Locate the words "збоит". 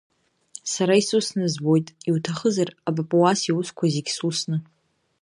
1.53-1.87